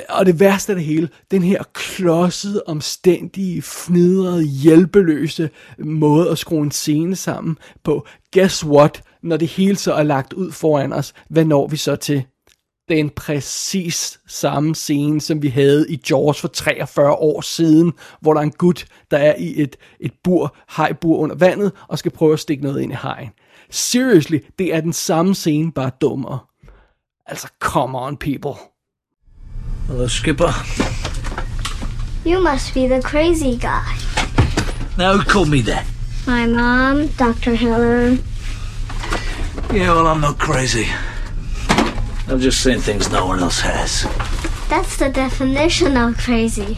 [0.10, 6.64] Og det værste af det hele, den her klodsede, omstændige, fnidrede, hjælpeløse måde at skrue
[6.64, 8.08] en scene sammen på.
[8.34, 9.04] Guess what?
[9.24, 12.24] Når det hele så er lagt ud foran os, hvad når vi så til?
[12.90, 18.40] den præcis samme scene, som vi havde i Jaws for 43 år siden, hvor der
[18.42, 22.34] er en gut, der er i et, et bur, hajbur under vandet, og skal prøve
[22.34, 23.30] at stikke noget ind i hajen.
[23.70, 26.40] Seriously, det er den samme scene, bare dummere.
[27.26, 28.54] Altså, come on, people.
[29.88, 30.54] Hello, Skipper.
[32.26, 33.84] You must be the crazy guy.
[34.98, 35.86] Now, who called me that?
[36.28, 37.56] My mom, Dr.
[37.56, 38.18] Hiller.
[39.72, 40.86] Yeah, well, I'm not crazy.
[42.28, 44.08] I'm just saying things no one else has.
[44.70, 46.78] That's the definition of crazy.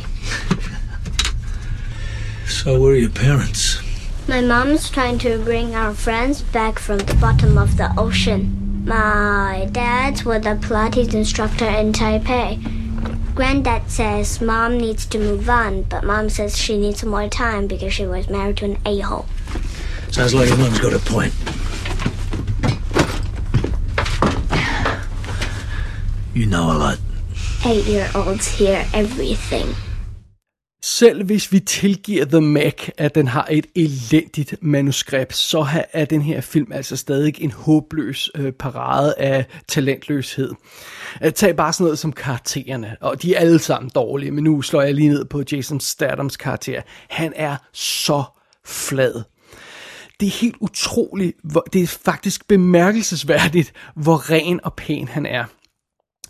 [2.47, 3.86] so, were your parents?
[4.29, 8.83] My mom's trying to bring our friends back from the bottom of the ocean.
[8.85, 13.33] My dad's with a Pilates instructor in Taipei.
[13.33, 17.93] Granddad says mom needs to move on, but mom says she needs more time because
[17.93, 19.27] she was married to an a-hole.
[20.11, 21.33] Sounds like your mom's got a point.
[26.33, 26.99] You know a lot.
[27.65, 29.73] Eight-year-olds hear everything.
[30.89, 36.21] Selv hvis vi tilgiver The Mac, at den har et elendigt manuskript, så er den
[36.21, 40.51] her film altså stadig en håbløs øh, parade af talentløshed.
[41.23, 44.61] Øh, tag bare sådan noget som karaktererne, og de er alle sammen dårlige, men nu
[44.61, 46.81] slår jeg lige ned på Jason Stathams karakter.
[47.09, 48.23] Han er så
[48.65, 49.23] flad.
[50.19, 55.45] Det er helt utroligt, hvor, det er faktisk bemærkelsesværdigt, hvor ren og pæn han er.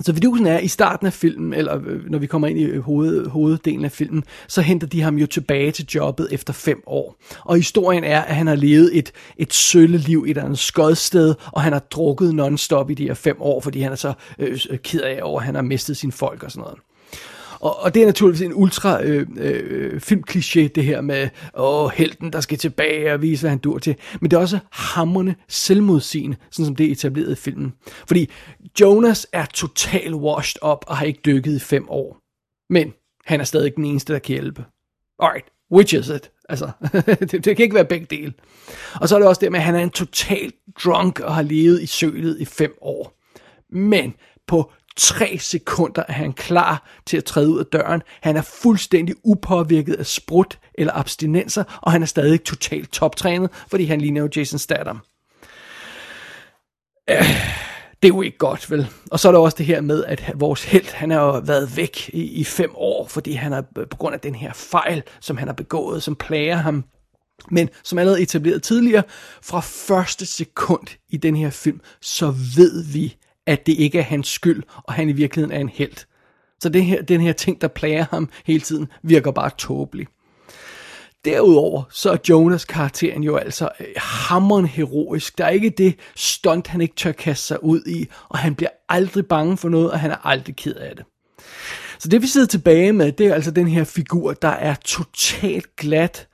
[0.01, 2.81] Så vidusen er, i starten af filmen, eller øh, når vi kommer ind i øh,
[2.81, 7.15] hoved, hoveddelen af filmen, så henter de ham jo tilbage til jobbet efter fem år.
[7.41, 11.35] Og historien er, at han har levet et, et sølle liv i et andet skodsted,
[11.51, 14.59] og han har drukket non-stop i de her fem år, fordi han er så øh,
[14.69, 16.77] øh, ked af over, at han har mistet sine folk og sådan noget.
[17.59, 22.33] Og, og det er naturligvis en ultra øh, øh, filmkliché, det her med, åh, helten,
[22.33, 23.95] der skal tilbage og vise, hvad han dur til.
[24.21, 27.73] Men det er også hammerne selvmodsigende, sådan som det er etableret i filmen.
[28.07, 28.29] Fordi
[28.81, 32.17] Jonas er total washed up og har ikke dykket i fem år.
[32.69, 32.93] Men
[33.25, 34.65] han er stadig den eneste, der kan hjælpe.
[35.19, 36.31] Alright, which is it?
[36.49, 36.71] Altså,
[37.19, 38.33] det, det kan ikke være begge dele.
[39.01, 40.51] Og så er det også det med, at han er en total
[40.83, 43.19] drunk og har levet i sølet i fem år.
[43.69, 44.13] Men
[44.47, 48.01] på tre sekunder er han klar til at træde ud af døren.
[48.21, 53.85] Han er fuldstændig upåvirket af sprut eller abstinenser, og han er stadig totalt toptrænet, fordi
[53.85, 55.01] han ligner jo Jason Statham.
[58.01, 58.87] Det er jo ikke godt, vel?
[59.11, 61.77] Og så er der også det her med, at vores held, han har jo været
[61.77, 65.03] væk i, i fem år, fordi han er øh, på grund af den her fejl,
[65.19, 66.83] som han har begået, som plager ham.
[67.51, 69.03] Men som allerede etableret tidligere,
[69.41, 74.27] fra første sekund i den her film, så ved vi, at det ikke er hans
[74.27, 76.05] skyld, og han i virkeligheden er en held.
[76.59, 80.07] Så det her, den her ting, der plager ham hele tiden, virker bare tåbelig.
[81.25, 85.37] Derudover så er Jonas karakteren jo altså øh, hammeren heroisk.
[85.37, 88.69] Der er ikke det stunt, han ikke tør kaste sig ud i, og han bliver
[88.89, 91.05] aldrig bange for noget, og han er aldrig ked af det.
[91.99, 95.75] Så det vi sidder tilbage med, det er altså den her figur, der er totalt
[95.75, 96.27] glat,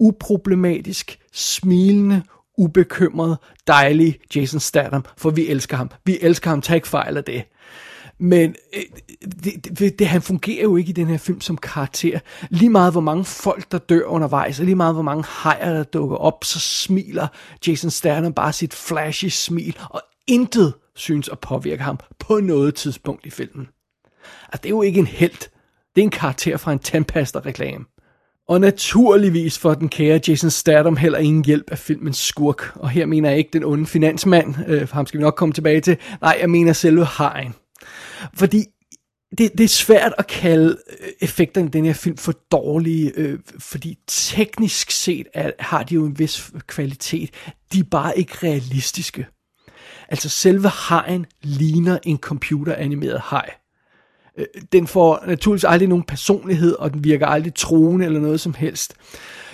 [0.00, 2.22] uproblematisk, smilende,
[2.58, 5.90] ubekymret, dejlig Jason Statham, for vi elsker ham.
[6.04, 7.44] Vi elsker ham, tag ikke fejl af det.
[8.24, 8.82] Men øh,
[9.44, 12.18] det, det, det, han fungerer jo ikke i den her film som karakter.
[12.50, 15.82] Lige meget hvor mange folk, der dør undervejs, og lige meget hvor mange hajer, der
[15.82, 17.26] dukker op, så smiler
[17.66, 23.26] Jason Statham bare sit flashy smil, og intet synes at påvirke ham på noget tidspunkt
[23.26, 23.68] i filmen.
[24.44, 25.50] Altså, det er jo ikke en held.
[25.94, 27.84] Det er en karakter fra en tandpasta-reklame.
[28.48, 32.76] Og naturligvis får den kære Jason Statham heller ingen hjælp af filmens skurk.
[32.76, 35.52] Og her mener jeg ikke den onde finansmand, øh, for ham skal vi nok komme
[35.52, 35.96] tilbage til.
[36.20, 37.54] Nej, jeg mener selve hajen.
[38.34, 38.64] Fordi
[39.38, 43.38] det, det er svært at kalde øh, effekterne i den her film for dårlige, øh,
[43.58, 47.30] fordi teknisk set er, har de jo en vis kvalitet.
[47.72, 49.26] De er bare ikke realistiske.
[50.08, 53.50] Altså selve hajen ligner en computeranimeret haj.
[54.38, 58.54] Øh, den får naturligvis aldrig nogen personlighed, og den virker aldrig troende eller noget som
[58.54, 58.94] helst.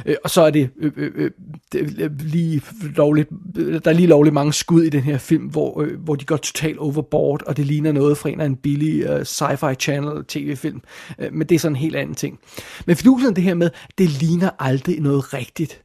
[0.06, 1.30] Øh, og så er det, øh, øh, øh
[1.72, 2.62] det lige
[2.96, 6.24] lovligt, der er lige lovligt mange skud i den her film, hvor, øh, hvor de
[6.24, 10.24] går totalt overboard, og det ligner noget fra en af en billig øh, sci-fi channel
[10.24, 10.82] tv-film.
[11.18, 12.38] Øh, men det er sådan en helt anden ting.
[12.86, 15.82] Men fidusen det her med, det ligner aldrig noget rigtigt.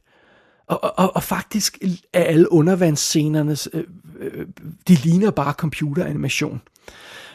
[0.66, 1.78] Og, og, og faktisk
[2.12, 3.84] er alle undervandsscenerne, øh,
[4.20, 4.46] øh,
[4.88, 6.60] de ligner bare computeranimation.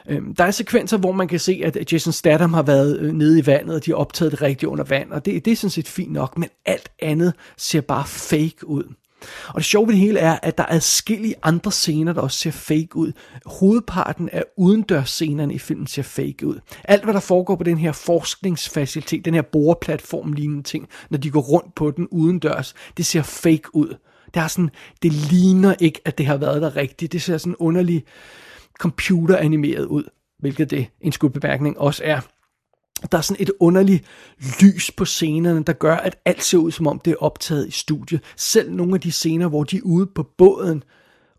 [0.09, 3.39] Øhm, der er sekvenser, hvor man kan se, at Jason Statham har været øh, nede
[3.39, 5.69] i vandet, og de har optaget det rigtigt under vand, og det, det er sådan
[5.69, 8.83] set fint nok, men alt andet ser bare fake ud.
[9.47, 12.37] Og det sjove ved det hele er, at der er adskillige andre scener, der også
[12.37, 13.11] ser fake ud.
[13.45, 16.59] Hovedparten af udendørsscenerne i filmen ser fake ud.
[16.83, 21.31] Alt, hvad der foregår på den her forskningsfacilitet, den her boreplatform lignende ting, når de
[21.31, 23.95] går rundt på den udendørs, det ser fake ud.
[24.33, 24.69] Det, er sådan,
[25.03, 27.11] det ligner ikke, at det har været der rigtigt.
[27.11, 28.05] Det ser sådan underligt
[28.79, 30.03] computeranimeret ud,
[30.39, 32.19] hvilket det en skudbemærkning også er.
[33.11, 34.05] Der er sådan et underligt
[34.61, 37.71] lys på scenerne, der gør, at alt ser ud, som om det er optaget i
[37.71, 38.19] studie.
[38.35, 40.83] Selv nogle af de scener, hvor de er ude på båden,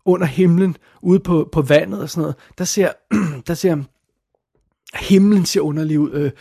[0.05, 2.91] under himlen, ude på, på vandet og sådan noget, der ser,
[3.47, 3.83] der ser
[4.93, 6.31] himlen ser underlig ud, øh,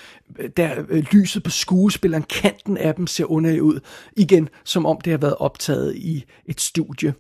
[0.57, 3.81] der øh, lyset på skuespilleren, kanten af dem ser underlig ud,
[4.17, 7.15] igen som om det har været optaget i et studie.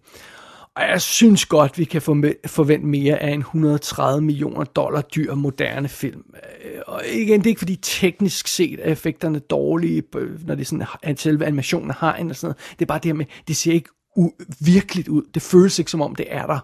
[0.77, 5.89] Og jeg synes godt, vi kan forvente mere af en 130 millioner dollar dyr moderne
[5.89, 6.25] film.
[6.65, 10.03] Øh, og igen, det er ikke fordi teknisk set er effekterne dårlige,
[10.47, 12.79] når det er sådan, at selve animationen har en og sådan noget.
[12.79, 15.23] Det er bare det her med, det ser ikke u- virkeligt ud.
[15.35, 16.59] Det føles ikke som om det er der.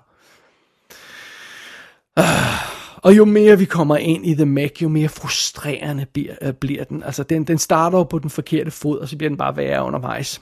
[2.19, 6.53] Øh, og jo mere vi kommer ind i The Mac, jo mere frustrerende bliver, øh,
[6.53, 7.03] bliver den.
[7.03, 9.85] Altså, den, den starter jo på den forkerte fod, og så bliver den bare værre
[9.85, 10.41] undervejs.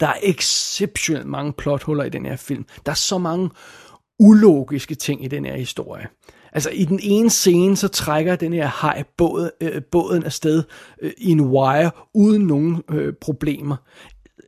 [0.00, 2.64] Der er exceptionelt mange plothuller i den her film.
[2.86, 3.50] Der er så mange
[4.18, 6.08] ulogiske ting i den her historie.
[6.52, 10.62] Altså i den ene scene, så trækker den her hej båd, øh, båden afsted
[11.02, 13.76] øh, i en wire, uden nogen øh, problemer.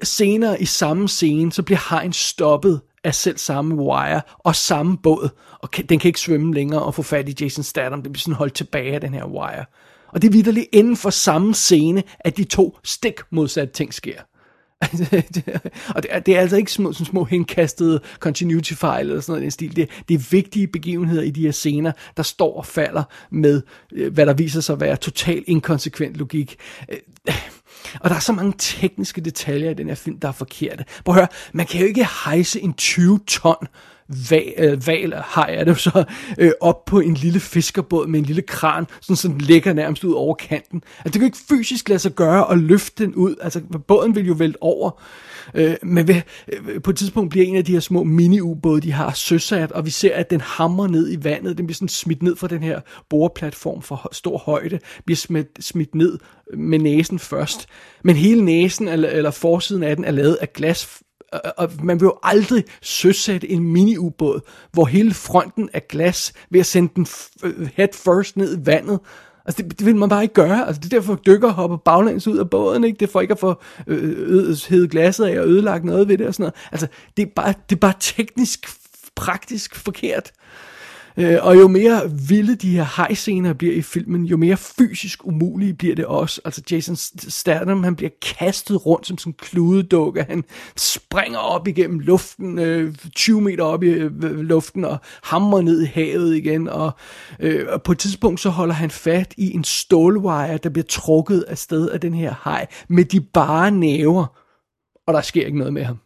[0.02, 5.28] Senere i samme scene, så bliver hajen stoppet af selv samme wire og samme båd,
[5.62, 8.02] og kan, den kan ikke svømme længere og få fat i Jason Statham.
[8.02, 9.64] Det bliver sådan holdt tilbage af den her wire.
[10.12, 14.20] Og det er vidderligt inden for samme scene, at de to stik modsatte ting sker.
[15.94, 19.32] og det er, det er altså ikke små, sådan små henkastede continuity fejl eller sådan
[19.32, 19.76] noget i den stil.
[19.76, 23.62] Det, det er vigtige begivenheder i de her scener, der står og falder med,
[23.92, 26.56] øh, hvad der viser sig at være total inkonsekvent logik.
[26.88, 26.98] Øh,
[28.00, 30.84] og der er så mange tekniske detaljer i den her film, der er forkerte.
[31.04, 33.68] Prøv at høre, man kan jo ikke hejse en 20 ton
[34.30, 36.04] val, øh, val hej er det så,
[36.38, 40.04] øh, op på en lille fiskerbåd med en lille kran, sådan så den ligger nærmest
[40.04, 40.82] ud over kanten.
[40.98, 44.14] Altså det kan jo ikke fysisk lade sig gøre at løfte den ud, altså båden
[44.14, 44.90] vil jo vælte over.
[45.54, 46.20] Øh, men ved,
[46.52, 49.84] øh, på et tidspunkt bliver en af de her små mini-ubåde, de har søsat, og
[49.84, 52.62] vi ser, at den hammer ned i vandet, den bliver sådan smidt ned fra den
[52.62, 52.80] her
[53.10, 56.18] boreplatform for stor højde, bliver smidt, smidt ned
[56.56, 57.66] med næsen først.
[58.04, 62.06] Men hele næsen, eller, eller forsiden af den, er lavet af glas og man vil
[62.06, 64.40] jo aldrig søsætte en mini-ubåd,
[64.72, 67.06] hvor hele fronten er glas, ved at sende den
[67.44, 69.00] øh, head first ned i vandet.
[69.48, 70.66] Altså, det, det vil man bare ikke gøre.
[70.66, 72.98] Altså, det er derfor, dykker hopper baglæns ud af båden, ikke?
[72.98, 76.18] Det er for ikke at få øh, øh, øh glasset af og ødelagt noget ved
[76.18, 76.54] det og sådan noget.
[76.72, 78.66] Altså, det er bare, det er bare teknisk,
[79.14, 80.32] praktisk forkert.
[80.32, 80.67] Øh,
[81.18, 85.74] Øh, og jo mere vilde de her hejscener bliver i filmen, jo mere fysisk umulige
[85.74, 86.40] bliver det også.
[86.44, 86.96] Altså Jason
[87.28, 90.22] Statham, han bliver kastet rundt som sådan en kludedukke.
[90.28, 90.44] Han
[90.76, 95.86] springer op igennem luften, øh, 20 meter op i øh, luften og hammer ned i
[95.86, 96.68] havet igen.
[96.68, 96.90] Og,
[97.40, 101.40] øh, og på et tidspunkt så holder han fat i en stålwire, der bliver trukket
[101.40, 104.26] af sted af den her hej med de bare næver.
[105.06, 105.98] Og der sker ikke noget med ham.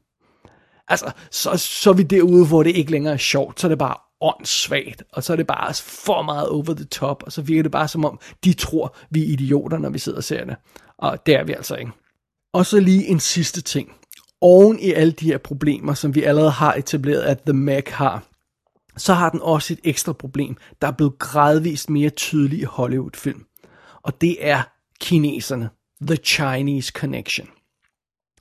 [0.88, 3.78] Altså, så, så er vi derude, hvor det ikke længere er sjovt, så er det
[3.78, 7.62] bare åndssvagt, og så er det bare for meget over the top, og så virker
[7.62, 10.56] det bare som om, de tror, vi er idioter, når vi sidder og ser det.
[10.98, 11.92] Og det er vi altså ikke.
[12.54, 13.92] Og så lige en sidste ting.
[14.40, 18.22] Oven i alle de her problemer, som vi allerede har etableret, at The Mac har,
[18.96, 23.44] så har den også et ekstra problem, der er blevet gradvist mere tydeligt i Hollywood-film.
[24.02, 24.62] Og det er
[25.00, 25.70] kineserne.
[26.06, 27.48] The Chinese Connection.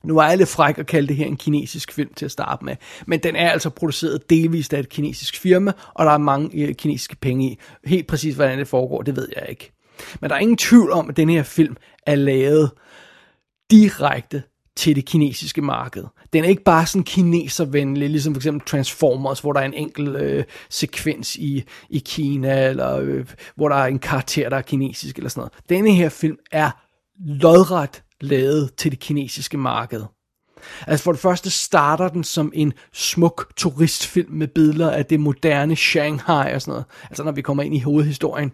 [0.04, 2.66] Nu er jeg lidt fræk at kalde det her en kinesisk film til at starte
[2.66, 2.76] med,
[3.08, 6.76] men den er altså produceret delvist af et kinesisk firma, og der er mange øh,
[6.76, 7.60] kinesiske penge i.
[7.86, 9.72] Helt præcis, hvordan det foregår, det ved jeg ikke.
[10.22, 12.72] Men der er ingen tvivl om, at den her film er lavet
[13.72, 14.44] direkte
[14.76, 16.04] til det kinesiske marked.
[16.34, 20.16] Den er ikke bare sådan kineservenlig, ligesom for eksempel Transformers, hvor der er en enkelt
[20.16, 25.18] øh, sekvens i, i Kina, eller øh, hvor der er en karakter, der er kinesisk,
[25.18, 25.54] eller sådan noget.
[25.70, 26.72] Denne her film er
[27.26, 30.02] lodret lavet til det kinesiske marked.
[30.88, 35.76] Altså for det første starter den som en smuk turistfilm med billeder af det moderne
[35.76, 36.86] Shanghai og sådan noget.
[37.10, 38.52] Altså når vi kommer ind i hovedhistorien.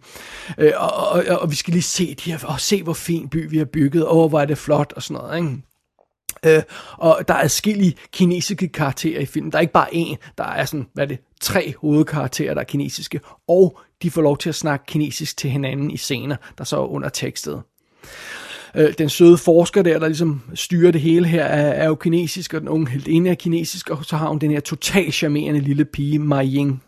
[0.57, 3.49] Øh, og, og, og, vi skal lige se de her, og se hvor fin by
[3.49, 5.37] vi har bygget, og hvor er det flot og sådan noget.
[5.37, 5.61] Ikke?
[6.45, 6.63] Øh,
[6.97, 9.51] og der er forskellige kinesiske karakterer i filmen.
[9.51, 12.65] Der er ikke bare én, der er sådan, hvad er det, tre hovedkarakterer, der er
[12.65, 13.19] kinesiske.
[13.47, 16.87] Og de får lov til at snakke kinesisk til hinanden i scener, der så er
[16.87, 17.61] under tekstet
[18.75, 22.53] øh, den søde forsker der, der ligesom styrer det hele her, er, er jo kinesisk,
[22.53, 25.59] og den unge helt ene er kinesisk, og så har hun den her totalt charmerende
[25.59, 26.83] lille pige, Mai Ying,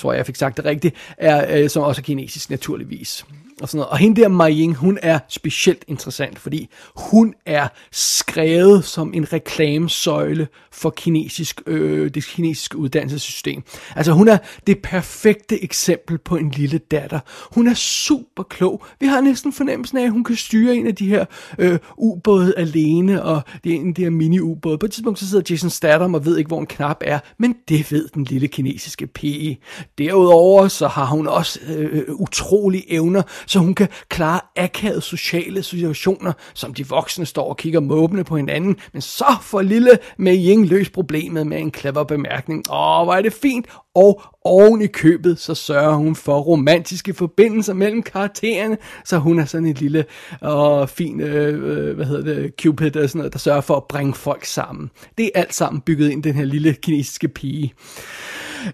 [0.00, 3.26] tror jeg, jeg fik sagt det rigtigt, er, øh, som også er kinesisk naturligvis
[3.60, 3.90] og sådan noget.
[3.90, 9.32] Og hende der Mai Ying, hun er specielt interessant, fordi hun er skrevet som en
[9.32, 13.62] reklamesøjle for kinesisk, øh, det kinesiske uddannelsessystem.
[13.96, 17.20] Altså hun er det perfekte eksempel på en lille datter.
[17.54, 18.84] Hun er super klog.
[19.00, 21.24] Vi har næsten fornemmelsen af, at hun kan styre en af de her
[21.58, 24.78] øh, ubåde alene, og det er en af de her mini-ubåde.
[24.78, 27.54] På et tidspunkt så sidder Jason Statham og ved ikke, hvor en knap er, men
[27.68, 29.58] det ved den lille kinesiske pige.
[29.98, 35.62] Derudover så har hun også øh, øh utrolige evner, så hun kan klare akavede sociale
[35.62, 40.36] situationer, som de voksne står og kigger måbende på hinanden, men så får lille Mei
[40.48, 42.64] Ying løst problemet med en clever bemærkning.
[42.70, 47.74] Åh, hvor er det fint, og oven i købet, så sørger hun for romantiske forbindelser
[47.74, 50.04] mellem karaktererne, så hun er sådan et lille
[50.40, 53.84] og fin, øh, øh hvad hedder det, cupid og sådan noget, der sørger for at
[53.88, 54.90] bringe folk sammen.
[55.18, 57.74] Det er alt sammen bygget ind den her lille kinesiske pige.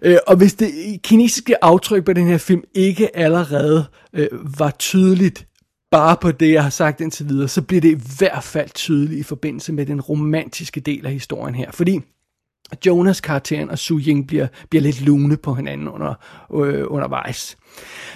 [0.03, 0.71] Øh, og hvis det
[1.03, 5.47] kinesiske aftryk på den her film ikke allerede øh, var tydeligt,
[5.91, 9.21] bare på det, jeg har sagt indtil videre, så bliver det i hvert fald tydeligt
[9.21, 11.71] i forbindelse med den romantiske del af historien her.
[11.73, 12.01] Fordi
[12.87, 16.15] Jonas karakteren og Su Ying bliver, bliver lidt lune på hinanden under,
[16.55, 17.57] øh, undervejs.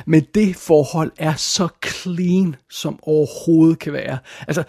[0.06, 4.18] Men det forhold er så clean, som overhovedet kan være.
[4.48, 4.64] Altså,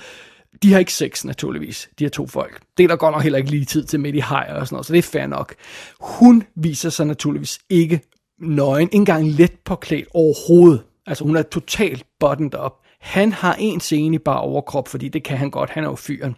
[0.63, 2.61] de har ikke sex, naturligvis, de her to folk.
[2.77, 4.75] Det er der godt nok heller ikke lige tid til midt i hejer og sådan
[4.75, 5.55] noget, så det er fair nok.
[5.99, 8.01] Hun viser sig naturligvis ikke
[8.39, 10.83] nøgen, ikke engang let påklædt overhovedet.
[11.07, 12.73] Altså hun er totalt buttoned up.
[12.99, 15.95] Han har en scene i bare overkrop, fordi det kan han godt, han er jo
[15.95, 16.35] fyren.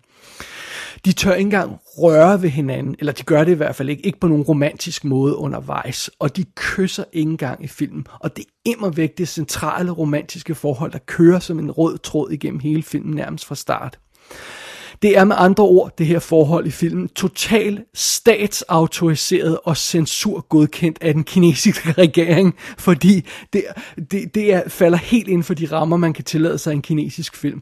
[1.05, 4.05] De tør ikke engang røre ved hinanden, eller de gør det i hvert fald ikke,
[4.05, 8.07] ikke på nogen romantisk måde undervejs, og de kysser ikke engang i filmen.
[8.19, 12.59] Og det er væk det centrale romantiske forhold, der kører som en rød tråd igennem
[12.59, 13.99] hele filmen nærmest fra start.
[15.01, 21.13] Det er med andre ord, det her forhold i filmen, totalt statsautoriseret og censurgodkendt af
[21.13, 23.63] den kinesiske regering, fordi det,
[24.11, 26.81] det, det er, falder helt inden for de rammer, man kan tillade sig i en
[26.81, 27.61] kinesisk film.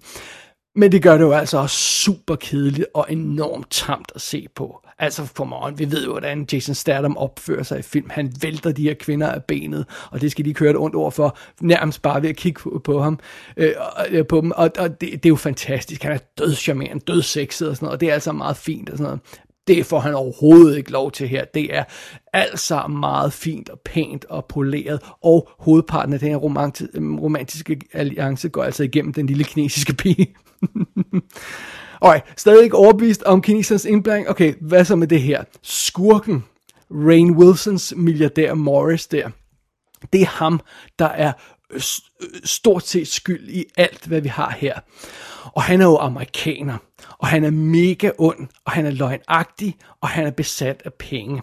[0.75, 4.87] Men det gør det jo altså også super kedeligt og enormt tamt at se på.
[4.99, 8.09] Altså, for on, vi ved jo, hvordan Jason Statham opfører sig i film.
[8.09, 11.11] Han vælter de her kvinder af benet, og det skal de køre et ondt ord
[11.11, 13.19] for, nærmest bare ved at kigge på, på ham,
[13.57, 13.73] øh,
[14.09, 14.51] øh på dem.
[14.51, 16.03] Og, og det, det, er jo fantastisk.
[16.03, 19.03] Han er dødscharmerende, dødsexet og sådan noget, og det er altså meget fint og sådan
[19.03, 19.19] noget.
[19.71, 21.45] Det får han overhovedet ikke lov til her.
[21.45, 21.83] Det er
[22.33, 26.37] alt sammen meget fint og pænt og poleret, og hovedparten af den her
[27.21, 30.27] romantiske alliance går altså igennem den lille kinesiske pige.
[32.03, 34.29] Okay, stadig ikke overbevist om kinesernes indblanding.
[34.29, 35.43] Okay, hvad så med det her?
[35.61, 36.43] Skurken,
[36.91, 39.29] Rain Wilsons milliardær Morris der,
[40.13, 40.59] det er ham,
[40.99, 41.33] der er
[42.43, 44.79] stort set skyld i alt, hvad vi har her.
[45.45, 46.77] Og han er jo amerikaner,
[47.17, 51.41] og han er mega ond, og han er løgnagtig, og han er besat af penge.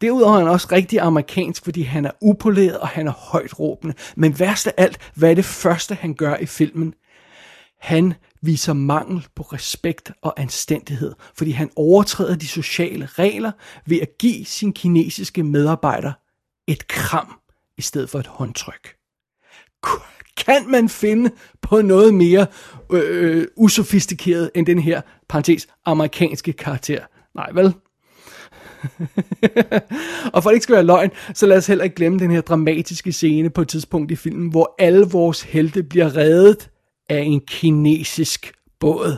[0.00, 3.94] Derudover er han også rigtig amerikansk, fordi han er upoleret, og han er højt råbende.
[4.16, 6.94] Men værst af alt, hvad er det første, han gør i filmen?
[7.80, 13.52] Han viser mangel på respekt og anstændighed, fordi han overtræder de sociale regler
[13.86, 16.12] ved at give sin kinesiske medarbejder
[16.66, 17.40] et kram
[17.78, 18.99] i stedet for et håndtryk.
[20.36, 21.30] Kan man finde
[21.62, 22.46] på noget mere
[22.92, 27.00] øh, øh, usofistikeret end den her, parentes, amerikanske karakter?
[27.34, 27.74] Nej, vel?
[30.34, 32.40] og for det ikke skal være løgn, så lad os heller ikke glemme den her
[32.40, 36.70] dramatiske scene på et tidspunkt i filmen, hvor alle vores helte bliver reddet
[37.08, 39.16] af en kinesisk båd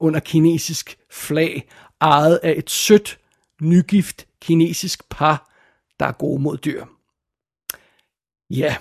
[0.00, 1.68] under kinesisk flag,
[2.00, 3.18] ejet af et sødt,
[3.62, 5.50] nygift kinesisk par,
[6.00, 6.84] der er gode mod dyr.
[8.50, 8.76] Ja,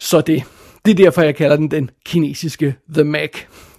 [0.00, 0.42] så det.
[0.84, 3.30] Det er derfor, jeg kalder den den kinesiske The Mac.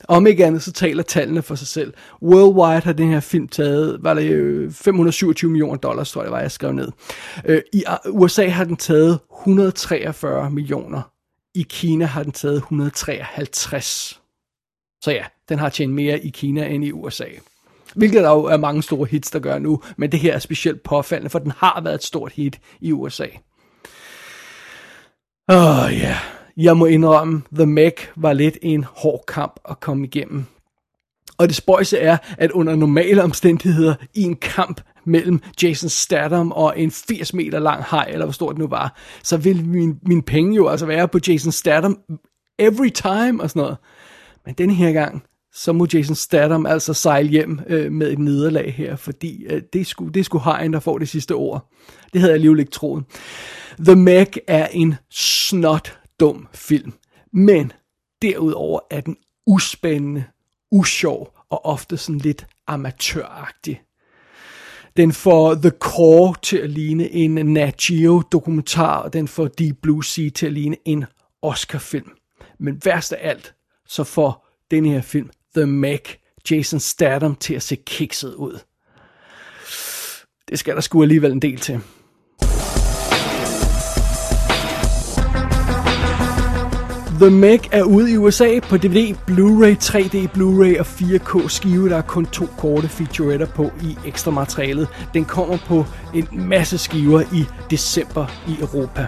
[0.08, 1.94] Om ikke andet, så taler tallene for sig selv.
[2.22, 6.40] Worldwide har den her film taget, var det øh, 527 millioner dollars, tror jeg, var
[6.40, 6.92] jeg skrev ned.
[7.46, 11.02] Øh, I ah, USA har den taget 143 millioner.
[11.56, 14.22] I Kina har den taget 153.
[15.02, 17.26] Så ja, den har tjent mere i Kina end i USA.
[17.96, 20.84] Hvilket der jo er mange store hits, der gør nu, men det her er specielt
[20.84, 23.28] påfaldende, for den har været et stort hit i USA.
[25.50, 26.18] Åh oh, ja, yeah.
[26.58, 30.46] jeg må indrømme, The Meg var lidt en hård kamp at komme igennem.
[31.38, 36.80] Og det spøjse er, at under normale omstændigheder i en kamp mellem Jason Statham og
[36.80, 40.22] en 80 meter lang hej, eller hvor stort det nu var, så vil min, min
[40.22, 42.00] penge jo altså være på Jason Statham
[42.60, 43.78] every time og sådan noget.
[44.46, 45.24] Men denne her gang,
[45.54, 49.88] så må Jason Statham altså sejle hjem øh, med et nederlag her, fordi øh, det,
[49.88, 51.70] skulle, det skulle Hajen, der får det sidste ord.
[52.14, 53.04] Det havde jeg alligevel ikke troet.
[53.86, 56.93] The Meg er en snot dum film,
[57.34, 57.72] men
[58.22, 60.24] derudover er den uspændende,
[60.72, 63.82] usjov og ofte sådan lidt amatøragtig.
[64.97, 69.78] Den får The Core til at ligne en Nat Geo dokumentar, og den får Deep
[69.82, 71.06] Blue Sea til at ligne en
[71.41, 72.12] Oscar-film.
[72.60, 73.54] Men værst af alt,
[73.88, 76.02] så får den her film, The Mac
[76.52, 78.60] Jason Statham til at se kikset ud.
[80.49, 81.80] Det skal der sgu alligevel en del til.
[87.22, 91.89] The Meg er ude i USA på DVD, Blu-ray, 3D Blu-ray og 4K skive.
[91.89, 94.88] Der er kun to korte featuretter på i ekstra materialet.
[95.14, 95.86] Den kommer på
[96.16, 99.08] en masse skiver i december i Europa.